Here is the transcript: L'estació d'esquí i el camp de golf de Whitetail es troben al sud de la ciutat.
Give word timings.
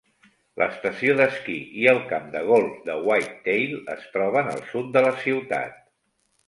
L'estació 0.61 1.15
d'esquí 1.19 1.57
i 1.83 1.85
el 1.93 2.01
camp 2.13 2.25
de 2.37 2.41
golf 2.49 2.81
de 2.89 2.97
Whitetail 3.09 3.79
es 3.99 4.09
troben 4.17 4.53
al 4.57 4.69
sud 4.75 4.93
de 4.99 5.07
la 5.11 5.17
ciutat. 5.25 5.81